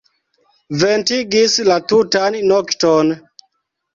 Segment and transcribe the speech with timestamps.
[0.83, 3.13] Ventegis la tutan nokton.